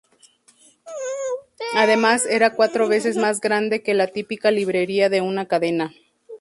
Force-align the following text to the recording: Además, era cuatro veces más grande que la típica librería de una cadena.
Además, 1.75 2.25
era 2.25 2.55
cuatro 2.55 2.87
veces 2.87 3.17
más 3.17 3.39
grande 3.39 3.83
que 3.83 3.93
la 3.93 4.07
típica 4.07 4.49
librería 4.49 5.09
de 5.09 5.21
una 5.21 5.45
cadena. 5.47 5.93